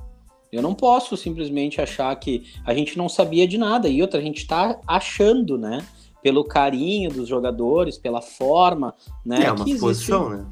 [0.50, 3.88] Eu não posso simplesmente achar que a gente não sabia de nada.
[3.88, 5.82] E outra, a gente tá achando, né?
[6.22, 9.44] Pelo carinho dos jogadores, pela forma, né?
[9.44, 10.46] É uma suposição, né?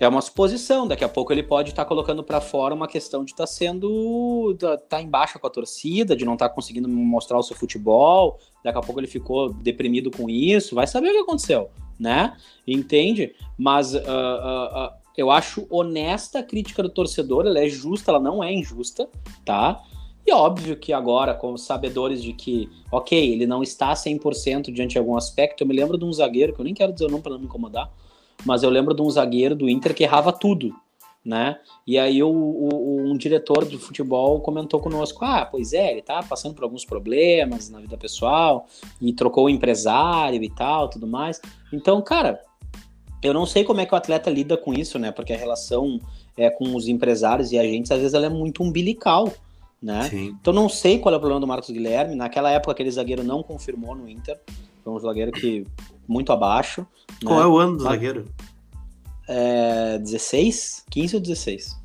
[0.00, 0.88] É uma suposição.
[0.88, 3.46] Daqui a pouco ele pode estar tá colocando para fora uma questão de estar tá
[3.46, 4.56] sendo,
[4.88, 8.38] tá em baixa com a torcida, de não estar tá conseguindo mostrar o seu futebol.
[8.64, 10.74] Daqui a pouco ele ficou deprimido com isso.
[10.74, 12.34] Vai saber o que aconteceu, né?
[12.66, 13.34] Entende?
[13.58, 17.46] Mas uh, uh, uh, eu acho honesta a crítica do torcedor.
[17.46, 19.06] Ela é justa, ela não é injusta,
[19.44, 19.82] tá?
[20.26, 24.98] E óbvio que agora, como sabedores de que, ok, ele não está 100% diante de
[24.98, 27.22] algum aspecto, eu me lembro de um zagueiro, que eu nem quero dizer o nome
[27.22, 27.90] para não me incomodar,
[28.44, 30.74] mas eu lembro de um zagueiro do Inter que errava tudo,
[31.24, 31.58] né?
[31.86, 36.22] E aí o, o, um diretor de futebol comentou conosco, ah, pois é, ele tá
[36.22, 38.66] passando por alguns problemas na vida pessoal,
[39.00, 41.40] e trocou o empresário e tal, tudo mais.
[41.72, 42.40] Então, cara,
[43.22, 45.12] eu não sei como é que o atleta lida com isso, né?
[45.12, 46.00] Porque a relação
[46.36, 49.30] é, com os empresários e agentes, às vezes, ela é muito umbilical,
[49.82, 50.08] né?
[50.08, 50.36] Sim.
[50.40, 52.14] Então não sei qual é o problema do Marcos Guilherme.
[52.14, 54.38] Naquela época aquele zagueiro não confirmou no Inter.
[54.84, 55.66] Foi um zagueiro que
[56.06, 56.86] muito abaixo.
[57.24, 57.44] Qual né?
[57.44, 58.26] é o ano do zagueiro?
[59.28, 60.84] É, 16?
[60.90, 61.80] 15 ou 16?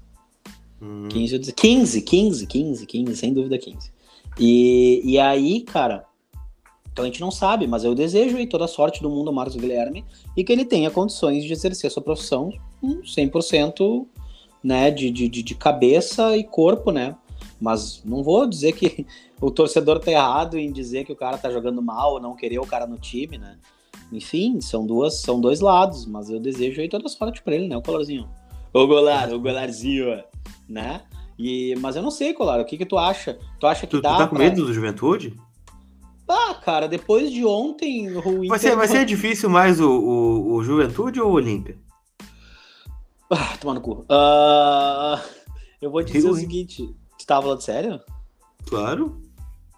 [0.82, 1.08] Hum.
[1.10, 3.92] 15, ou 16, 15, 15, 15, 15, sem dúvida 15.
[4.38, 6.06] E, e aí, cara,
[6.92, 9.34] então a gente não sabe, mas eu desejo aí toda a sorte do mundo ao
[9.34, 10.04] Marcos Guilherme
[10.36, 14.06] e que ele tenha condições de exercer a sua profissão 100%
[14.64, 17.16] né, de, de, de cabeça e corpo, né?
[17.60, 19.06] Mas não vou dizer que
[19.42, 22.60] o torcedor tá errado em dizer que o cara tá jogando mal ou não querer
[22.60, 23.58] o cara no time, né?
[24.12, 27.76] Enfim, são duas, são dois lados, mas eu desejo aí toda sorte para ele, né?
[27.76, 28.30] O Colarzinho.
[28.74, 30.24] O Golar, o Golarzinho,
[30.68, 31.02] né?
[31.38, 33.38] E, mas eu não sei, Colar, o que que tu acha?
[33.60, 34.46] Tu acha que tu, dá Tu tá com pra...
[34.46, 35.34] medo do Juventude?
[36.28, 38.48] Ah, cara, depois de ontem o Inter...
[38.48, 41.78] Vai ser, vai ser difícil mais o, o, o Juventude ou o Olímpia?
[43.30, 44.06] Ah, toma no cu.
[44.10, 45.20] Uh,
[45.82, 48.02] eu vou dizer o seguinte, Tu tava falando sério?
[48.66, 49.22] Claro.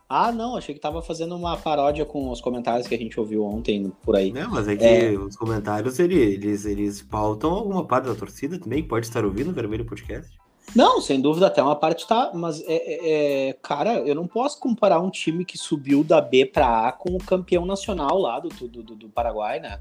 [0.09, 3.45] Ah, não, achei que tava fazendo uma paródia com os comentários que a gente ouviu
[3.45, 4.31] ontem por aí.
[4.31, 5.11] Não, mas é que é...
[5.17, 9.85] os comentários eles, eles pautam alguma parte da torcida também, pode estar ouvindo o Vermelho
[9.85, 10.31] Podcast.
[10.73, 14.59] Não, sem dúvida, até uma parte tá, mas é, é, é cara, eu não posso
[14.59, 18.49] comparar um time que subiu da B para A com o campeão nacional lá do,
[18.49, 19.77] do, do, do Paraguai, né?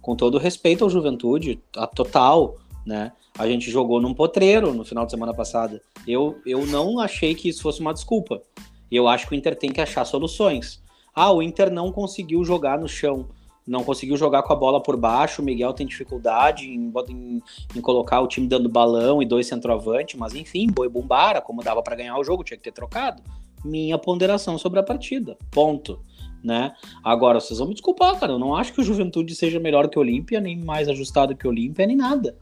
[0.00, 3.12] Com todo respeito ao Juventude, a total, né?
[3.36, 5.80] A gente jogou num potreiro no final de semana passada.
[6.06, 8.42] Eu, eu não achei que isso fosse uma desculpa.
[8.90, 10.82] Eu acho que o Inter tem que achar soluções.
[11.14, 13.28] Ah, o Inter não conseguiu jogar no chão,
[13.66, 15.42] não conseguiu jogar com a bola por baixo.
[15.42, 17.42] O Miguel tem dificuldade em, em,
[17.76, 21.82] em colocar o time dando balão e dois centroavante, mas enfim, boi bumbara, como dava
[21.82, 23.22] para ganhar o jogo, tinha que ter trocado.
[23.64, 25.36] Minha ponderação sobre a partida.
[25.50, 26.00] Ponto.
[26.42, 26.74] Né?
[27.04, 28.32] Agora, vocês vão me desculpar, cara.
[28.32, 31.46] Eu não acho que o Juventude seja melhor que o Olímpia, nem mais ajustado que
[31.46, 32.34] o Olímpia, nem nada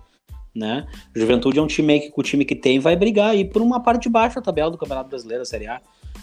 [0.59, 0.87] né?
[1.15, 4.03] Juventude é um time que o time que tem vai brigar aí por uma parte
[4.03, 5.81] de baixo da tabela do Campeonato Brasileiro, Série A,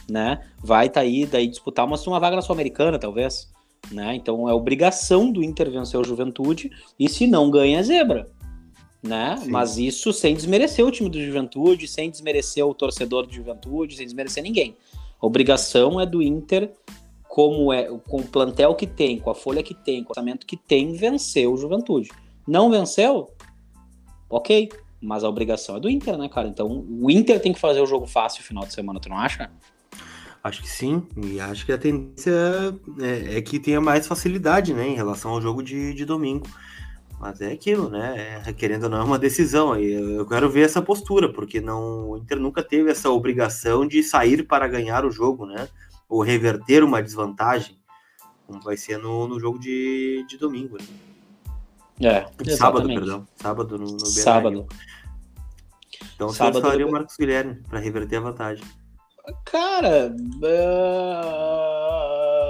[0.10, 0.46] né?
[0.62, 3.50] Vai tá aí daí disputar uma, uma vaga na Sul-Americana, talvez,
[3.90, 4.14] né?
[4.14, 6.70] Então é obrigação do Inter vencer o Juventude
[7.00, 8.28] e se não ganha é zebra,
[9.02, 9.38] né?
[9.38, 9.50] Sim.
[9.50, 14.06] Mas isso sem desmerecer o time do Juventude, sem desmerecer o torcedor do Juventude, sem
[14.06, 14.76] desmerecer ninguém.
[15.22, 16.72] A obrigação é do Inter
[17.30, 20.46] como é, com o plantel que tem, com a folha que tem, com o orçamento
[20.46, 22.10] que tem, vencer o Juventude.
[22.48, 23.30] Não venceu?
[24.30, 24.70] Ok,
[25.02, 26.48] mas a obrigação é do Inter, né, cara?
[26.48, 29.18] Então o Inter tem que fazer o jogo fácil no final de semana, tu não
[29.18, 29.52] acha?
[30.44, 32.32] Acho que sim, e acho que a tendência
[33.02, 36.46] é, é, que tenha mais facilidade, né, em relação ao jogo de, de domingo.
[37.20, 38.42] Mas é aquilo, né?
[38.46, 39.80] É, querendo ou não, é uma decisão.
[39.80, 44.04] E eu quero ver essa postura, porque não, o Inter nunca teve essa obrigação de
[44.04, 45.68] sair para ganhar o jogo, né?
[46.10, 47.78] Ou reverter uma desvantagem,
[48.46, 50.78] como vai ser no, no jogo de, de domingo.
[50.78, 50.86] Né?
[52.02, 53.28] É, sábado, perdão.
[53.36, 54.68] Sábado no, no Sábado.
[56.16, 58.64] Então você escalaria o Marcos Guilherme para reverter a vantagem.
[59.44, 61.26] Cara, uh,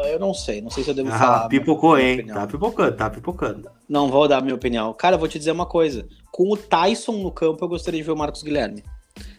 [0.08, 1.48] eu não sei, não sei se eu devo ah, falar.
[1.48, 2.28] Pipocou, hein?
[2.28, 3.70] Tá pipocando, tá pipocando.
[3.88, 4.94] Não vou dar minha opinião.
[4.94, 6.06] Cara, eu vou te dizer uma coisa.
[6.32, 8.84] Com o Tyson no campo, eu gostaria de ver o Marcos Guilherme.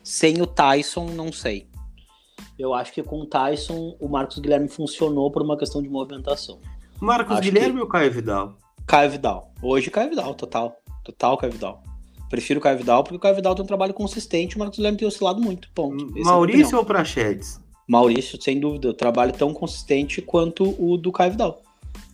[0.03, 1.69] Sem o Tyson, não sei.
[2.59, 6.59] Eu acho que com o Tyson, o Marcos Guilherme funcionou por uma questão de movimentação.
[6.99, 7.81] Marcos acho Guilherme que...
[7.81, 8.57] ou Caio Vidal?
[8.87, 9.53] Caio Vidal.
[9.61, 10.77] Hoje, Caio Vidal, total.
[11.05, 11.83] Total Caio Vidal.
[12.31, 14.97] Prefiro o Caio Vidal, porque o Caio Vidal tem um trabalho consistente, o Marcos Guilherme
[14.97, 15.69] tem oscilado muito.
[15.75, 16.07] Ponto.
[16.11, 17.61] Esse é Maurício é ou Prachedes?
[17.89, 21.63] Maurício, sem dúvida, trabalho tão consistente quanto o do Caio Vidal.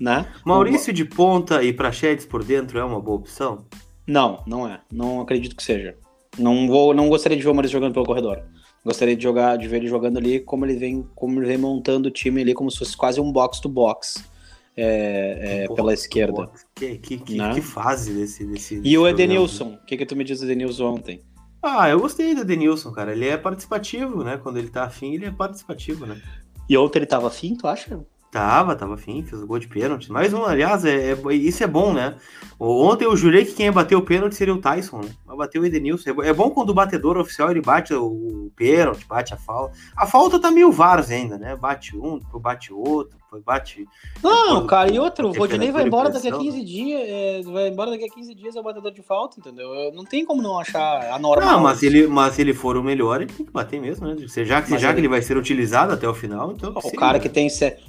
[0.00, 0.26] Né?
[0.46, 0.94] Maurício o...
[0.94, 3.66] de ponta e Prachedes por dentro é uma boa opção?
[4.06, 4.80] Não, não é.
[4.90, 5.94] Não acredito que seja.
[6.38, 8.42] Não vou, não gostaria de ver o Maurício jogando pelo corredor.
[8.82, 12.08] Gostaria de jogar, de ver ele jogando ali como ele vem, como ele vem montando
[12.08, 14.31] o time ali como se fosse quase um box to box
[14.76, 16.50] é, é, pela esquerda.
[16.74, 17.54] Que, que, que, né?
[17.54, 20.94] que, fase desse, desse E o Edenilson, o que, que tu me diz do Edenilson
[20.94, 21.22] ontem?
[21.62, 23.12] Ah, eu gostei do Edenilson, cara.
[23.12, 24.36] Ele é participativo, né?
[24.36, 26.20] Quando ele tá afim, ele é participativo, né?
[26.68, 28.04] E ontem ele tava afim, tu acha?
[28.32, 30.10] Tava, tava afim, fez o gol de pênalti.
[30.10, 32.16] Mais um, aliás, é, é, isso é bom, né?
[32.58, 35.10] Ontem eu jurei que quem ia bater o pênalti seria o Tyson, né?
[35.26, 36.10] Mas bateu o Edenilson.
[36.10, 39.76] É, é bom quando o batedor oficial ele bate o pênalti, bate a falta.
[39.94, 41.54] A falta tá meio vars ainda, né?
[41.54, 43.86] Bate um, bate outro, depois bate.
[44.22, 47.00] Não, cara, e outro, o Rodinei vai embora daqui a 15 dias.
[47.02, 49.92] É, vai embora daqui a 15 dias é o batedor de falta, entendeu?
[49.94, 51.44] Não tem como não achar a norma.
[51.44, 54.06] Não, mas se ele, mas se ele for o melhor, ele tem que bater mesmo,
[54.06, 54.16] né?
[54.44, 54.94] Já, que, já ele...
[54.94, 56.74] que ele vai ser utilizado até o final, então.
[56.76, 57.48] O cara, que tem,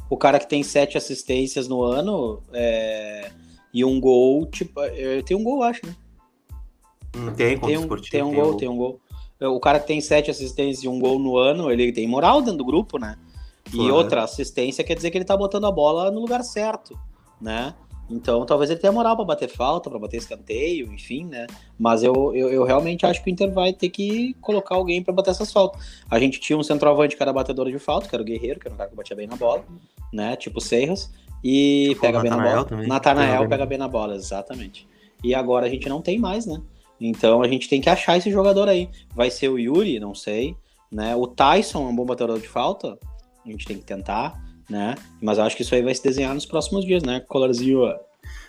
[0.09, 3.31] o cara que tem sete assistências no ano é,
[3.73, 5.95] e um gol, tipo, é, tem um gol, acho, né?
[7.15, 8.99] Hum, tem, tem um, tem um tem gol, tem um gol.
[9.41, 12.59] O cara que tem sete assistências e um gol no ano, ele tem moral dentro
[12.59, 13.17] do grupo, né?
[13.71, 16.99] E outra assistência quer dizer que ele tá botando a bola no lugar certo,
[17.39, 17.73] né?
[18.09, 21.47] Então talvez ele tenha moral para bater falta, para bater escanteio, enfim, né?
[21.79, 25.13] Mas eu, eu, eu, realmente acho que o Inter vai ter que colocar alguém para
[25.13, 26.03] bater essas faltas.
[26.09, 28.67] A gente tinha um centroavante que era batedor de falta, que era o Guerreiro, que
[28.67, 29.63] era um cara que batia bem na bola,
[30.11, 30.35] né?
[30.35, 31.11] Tipo Serras.
[31.43, 32.65] E tipo pega bem na bola.
[32.65, 32.87] Também.
[32.87, 34.87] Natanael pega bem na bola, exatamente.
[35.23, 36.61] E agora a gente não tem mais, né?
[36.99, 38.89] Então a gente tem que achar esse jogador aí.
[39.15, 40.55] Vai ser o Yuri, não sei.
[40.91, 41.15] Né?
[41.15, 42.97] O Tyson é um bom batedor de falta.
[43.45, 44.95] A gente tem que tentar, né?
[45.21, 47.19] Mas eu acho que isso aí vai se desenhar nos próximos dias, né?
[47.21, 47.93] Colarzinho.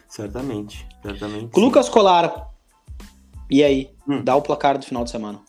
[0.08, 1.58] Certamente, certamente.
[1.58, 2.50] Lucas Colar.
[3.50, 3.90] E aí?
[4.08, 4.22] Hum.
[4.22, 5.40] Dá o placar do final de semana.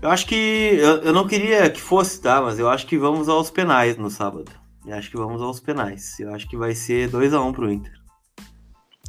[0.00, 0.34] Eu acho que.
[0.34, 2.40] Eu, eu não queria que fosse, tá?
[2.40, 4.50] Mas eu acho que vamos aos penais no sábado.
[4.86, 6.18] Eu acho que vamos aos penais.
[6.18, 7.92] Eu acho que vai ser 2x1 um pro Inter.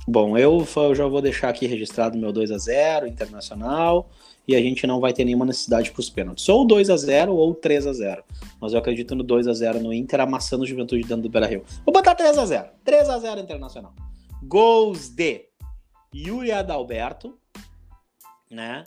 [0.07, 4.09] Bom, eu, eu já vou deixar aqui registrado meu 2 a 0 internacional
[4.49, 6.49] e a gente não vai ter nenhuma necessidade para os pênaltis.
[6.49, 8.23] Ou 2 a 0 ou 3 a 0
[8.59, 11.63] Mas eu acredito no 2 a 0 no Inter, amassando o Juventude dentro do Beira-Rio.
[11.85, 13.93] Vou botar 3 a 0 3 a 0 internacional.
[14.41, 15.45] Gols de
[16.15, 17.37] Yuri Adalberto,
[18.49, 18.83] né?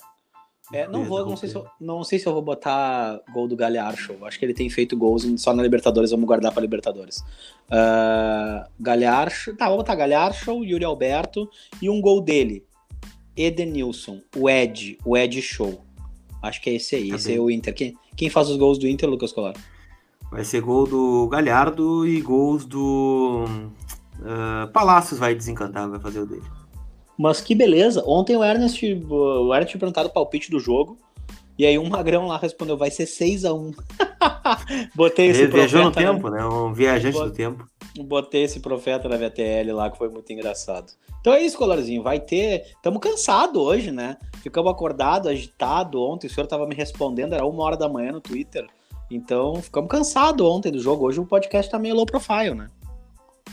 [0.72, 3.54] É, não vou, não sei, se eu, não sei se eu vou botar gol do
[3.54, 4.24] Galhardo.
[4.24, 7.18] Acho que ele tem feito gols só na Libertadores, vamos guardar para Libertadores.
[7.68, 11.48] Uh, Galhardo, tá, vou botar Galhardo, Yuri Alberto
[11.80, 12.64] e um gol dele.
[13.36, 15.82] Edenilson, o Ed, o Ed Show.
[16.42, 17.36] Acho que é esse aí, tá esse bem.
[17.36, 17.74] é o Inter.
[17.74, 19.54] Quem, quem faz os gols do Inter, Lucas Colar?
[20.30, 23.44] Vai ser gol do Galhardo e gols do
[24.18, 26.42] uh, Palácios vai desencantar, vai fazer o dele.
[27.18, 28.02] Mas que beleza.
[28.06, 30.96] Ontem o Ernest, o Ernest tinha perguntado o palpite do jogo.
[31.62, 33.70] E aí um magrão lá respondeu, vai ser 6 a 1
[34.96, 36.44] Botei esse Ele viajou no tempo, né?
[36.44, 37.26] Um viajante Bot...
[37.26, 37.64] do tempo.
[38.00, 40.92] Botei esse profeta na VTL lá, que foi muito engraçado.
[41.20, 42.02] Então é isso, Colarzinho.
[42.02, 42.64] Vai ter.
[42.74, 44.16] Estamos cansados hoje, né?
[44.42, 46.00] Ficamos acordados, agitados.
[46.00, 48.66] Ontem o senhor estava me respondendo, era uma hora da manhã no Twitter.
[49.08, 51.06] Então ficamos cansados ontem do jogo.
[51.06, 52.66] Hoje o podcast tá meio low profile, né?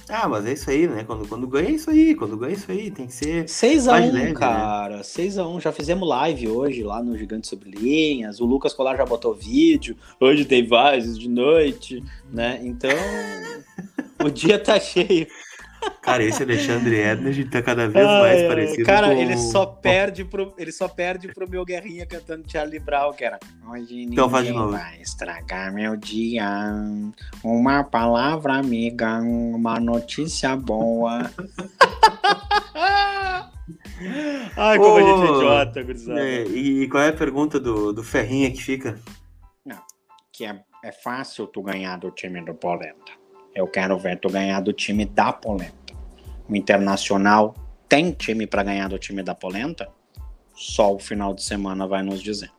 [0.08, 1.04] Ah, mas é isso aí, né?
[1.04, 3.46] Quando, quando ganha é isso aí, quando ganha é isso aí, tem que ser.
[3.46, 4.34] 6x1, né?
[4.34, 4.98] cara.
[4.98, 5.04] Né?
[5.04, 5.62] 6x1.
[5.62, 8.40] Já fizemos live hoje lá no Gigante Sobre Linhas.
[8.40, 9.96] O Lucas Colar já botou vídeo.
[10.20, 12.60] Hoje tem vários de noite, né?
[12.64, 12.90] Então,
[14.26, 15.28] o dia tá cheio.
[16.02, 19.22] Cara, esse Alexandre Edner tá cada vez mais parecido cara, com...
[19.22, 23.38] ele só perde pro ele só perde pro meu Guerrinha cantando Charlie Brown, que era
[23.70, 24.72] Hoje então faz de novo.
[24.72, 26.74] vai estragar meu dia.
[27.44, 31.30] Uma palavra amiga, uma notícia boa.
[34.58, 36.22] Ai, como a gente é idiota, gurizada.
[36.22, 38.98] É, e qual é a pergunta do, do Ferrinha que fica?
[40.40, 43.19] que é, é fácil tu ganhar do time do Polenta.
[43.60, 45.94] Eu quero ver tu ganhar do time da Polenta.
[46.48, 47.54] O Internacional
[47.90, 49.90] tem time para ganhar do time da Polenta?
[50.56, 52.50] Só o final de semana vai nos dizer.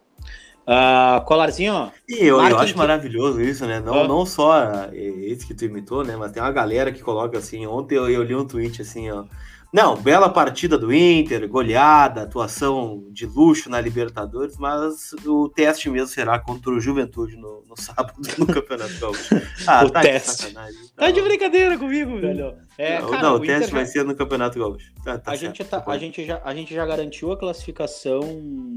[0.67, 1.91] Uh, colarzinho.
[2.07, 2.79] E eu, eu acho que...
[2.79, 3.81] maravilhoso isso, né?
[3.81, 6.17] Não, não só esse que tu imitou, né?
[6.17, 7.67] Mas tem uma galera que coloca assim.
[7.67, 9.25] Ontem eu, eu li um tweet assim, ó.
[9.73, 16.09] Não, bela partida do Inter, goleada, atuação de luxo na Libertadores, mas o teste mesmo
[16.09, 19.35] será contra o Juventude no, no sábado no Campeonato Gaúcho.
[19.67, 20.53] Ah, o tá teste.
[20.53, 22.57] Tá, tá de brincadeira comigo, velho.
[22.77, 24.93] É, não, cara, não, o, o teste vai ser no Campeonato Gaúcho.
[25.05, 28.21] Tá, tá a, gente tá, a, gente já, a gente já garantiu a classificação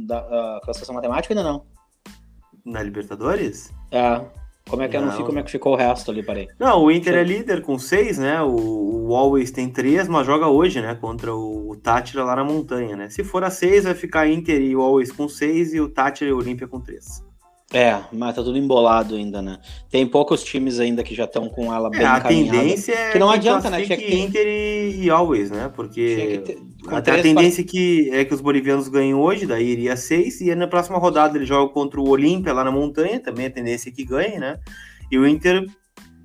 [0.06, 1.66] da a classificação matemática ainda não?
[2.64, 3.74] Na Libertadores?
[3.92, 4.43] É.
[4.70, 5.04] Como é que não.
[5.04, 6.48] eu não sei como é que ficou o resto ali, parei.
[6.58, 8.42] Não, o Inter é líder com seis, né?
[8.42, 10.96] O, o Always tem três, mas joga hoje, né?
[10.96, 13.10] Contra o, o Tátira lá na montanha, né?
[13.10, 16.30] Se for a seis, vai ficar Inter e o Always com seis e o Tátira
[16.30, 17.24] e o Olímpia com três.
[17.74, 19.58] É, mas tá tudo embolado ainda, né?
[19.90, 23.12] Tem poucos times ainda que já estão com ela é, bem é, a tendência é
[23.12, 23.82] que não adianta, né?
[23.82, 24.20] Tinha que ter...
[24.20, 25.72] Inter e, e Always, né?
[25.76, 26.60] Porque ter...
[26.88, 30.68] a, a tendência que é que os bolivianos ganhem hoje, daí iria seis, e na
[30.68, 34.06] próxima rodada ele joga contra o Olímpia lá na montanha, também a tendência é que
[34.06, 34.60] ganhe, né?
[35.12, 35.66] E o Inter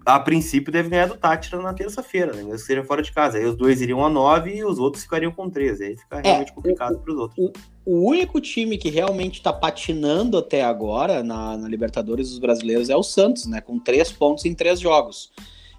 [0.08, 2.38] a princípio deve ganhar do Tátira na terça-feira, né?
[2.38, 3.36] Mesmo que seja fora de casa.
[3.36, 5.84] Aí os dois iriam a nove e os outros ficariam com 13.
[5.84, 7.38] Aí fica é, realmente é, complicado para os outros.
[7.38, 7.52] O,
[7.84, 12.96] o, único time que realmente está patinando até agora na, na, Libertadores dos brasileiros é
[12.96, 13.60] o Santos, né?
[13.60, 15.30] Com três pontos em três jogos.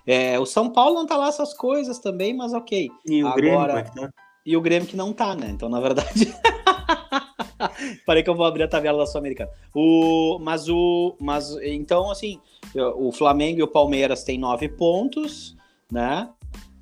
[0.06, 2.88] É, o São Paulo não tá lá essas coisas também, mas ok.
[3.08, 3.42] E o agora...
[3.42, 4.10] Grêmio, como é que tá?
[4.46, 5.50] E o Grêmio que não tá, né?
[5.50, 6.32] Então, na verdade.
[8.06, 9.50] Parei que eu vou abrir a tabela da Sul-Americana.
[9.74, 11.16] O, mas o.
[11.20, 12.40] Mas, então, assim,
[12.96, 15.56] o Flamengo e o Palmeiras têm nove pontos,
[15.92, 16.30] né?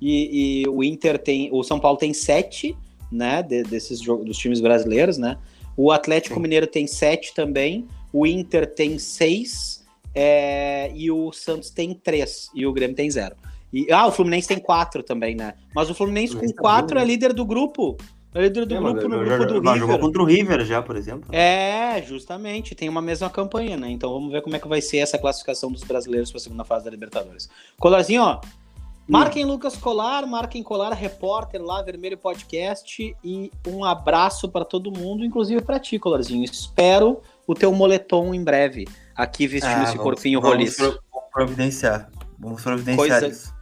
[0.00, 1.48] E, e o Inter tem.
[1.52, 2.76] O São Paulo tem sete,
[3.10, 3.42] né?
[3.42, 5.38] De, desses dos times brasileiros, né?
[5.76, 6.42] O Atlético Sim.
[6.42, 7.86] Mineiro tem sete também.
[8.12, 9.86] O Inter tem seis.
[10.14, 12.50] É, e o Santos tem três.
[12.54, 13.36] E o Grêmio tem zero.
[13.72, 15.54] E, ah, o Fluminense tem quatro também, né?
[15.74, 17.96] Mas o Fluminense com tá quatro é líder do grupo.
[18.34, 19.78] É líder do é, grupo no grupo do River.
[19.78, 21.34] jogou contra o River já, por exemplo.
[21.34, 22.74] É, justamente.
[22.74, 23.90] Tem uma mesma campanha, né?
[23.90, 26.64] Então vamos ver como é que vai ser essa classificação dos brasileiros para a segunda
[26.64, 27.48] fase da Libertadores.
[27.78, 28.40] Colarzinho, ó.
[29.08, 29.48] Marquem hum.
[29.48, 33.16] Lucas Colar, marquem Colar Repórter lá, Vermelho Podcast.
[33.24, 36.44] E um abraço para todo mundo, inclusive para ti, Colarzinho.
[36.44, 38.86] Espero o teu moletom em breve,
[39.16, 41.00] aqui vestindo ah, esse vamos, corpinho roliço.
[41.10, 42.10] Vamos providenciar.
[42.38, 43.26] Vamos providenciar Coisa...
[43.26, 43.57] isso.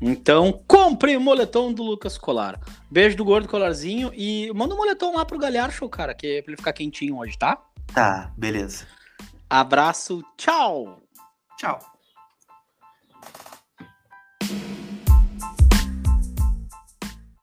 [0.00, 2.60] Então, compre o moletom do Lucas Colar.
[2.90, 6.52] Beijo do gordo colarzinho e manda um moletom lá pro Galhardo, cara, que é pra
[6.52, 7.60] ele ficar quentinho hoje, tá?
[7.92, 8.86] Tá, beleza.
[9.50, 11.02] Abraço, tchau.
[11.56, 11.78] Tchau.